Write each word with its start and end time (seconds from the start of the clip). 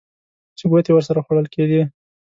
چې 0.57 0.63
ګوتې 0.71 0.91
ورسره 0.93 1.19
خوړل 1.25 1.47
کېدې. 1.53 1.81